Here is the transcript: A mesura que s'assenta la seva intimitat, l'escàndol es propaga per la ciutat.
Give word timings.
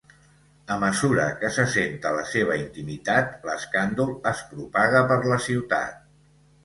A 0.75 0.75
mesura 0.83 1.25
que 1.43 1.51
s'assenta 1.57 2.13
la 2.15 2.23
seva 2.31 2.57
intimitat, 2.61 3.37
l'escàndol 3.51 4.13
es 4.33 4.43
propaga 4.55 5.03
per 5.13 5.19
la 5.35 5.39
ciutat. 5.51 6.01